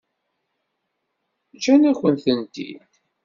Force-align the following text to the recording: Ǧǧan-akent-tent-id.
Ǧǧan-akent-tent-id. 1.55 2.81